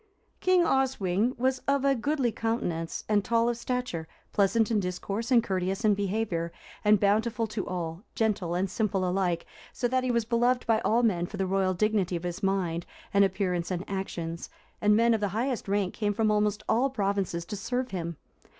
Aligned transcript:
King 0.39 0.63
Oswin 0.63 1.37
was 1.37 1.59
of 1.67 1.85
a 1.85 1.93
goodly 1.93 2.31
countenance, 2.31 3.03
and 3.07 3.23
tall 3.23 3.49
of 3.49 3.55
stature, 3.55 4.07
pleasant 4.33 4.71
in 4.71 4.79
discourse, 4.79 5.29
and 5.29 5.43
courteous 5.43 5.85
in 5.85 5.93
behaviour; 5.93 6.51
and 6.83 6.99
bountiful 6.99 7.45
to 7.45 7.67
all, 7.67 8.01
gentle 8.15 8.55
and 8.55 8.67
simple 8.67 9.07
alike; 9.07 9.45
so 9.71 9.87
that 9.87 10.03
he 10.03 10.09
was 10.09 10.25
beloved 10.25 10.65
by 10.65 10.79
all 10.81 11.03
men 11.03 11.27
for 11.27 11.37
the 11.37 11.45
royal 11.45 11.75
dignity 11.75 12.15
of 12.15 12.23
his 12.23 12.41
mind 12.41 12.87
and 13.13 13.23
appearance 13.23 13.69
and 13.69 13.87
actions, 13.87 14.49
and 14.81 14.95
men 14.97 15.13
of 15.13 15.21
the 15.21 15.27
highest 15.37 15.67
rank 15.67 15.93
came 15.93 16.15
from 16.15 16.31
almost 16.31 16.63
all 16.67 16.89
provinces 16.89 17.45
to 17.45 17.55
serve 17.55 17.91
him. 17.91 18.17